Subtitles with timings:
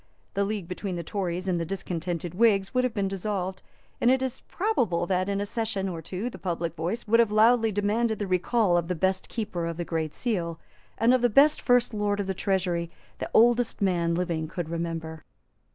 [0.33, 3.61] The league between the Tories and the discontented Whigs would have been dissolved;
[4.01, 7.29] and it is probable that, in a session or two, the public voice would have
[7.31, 10.59] loudly demanded the recall of the best Keeper of the Great Seal,
[10.97, 15.23] and of the best First Lord of the Treasury, the oldest man living could remember.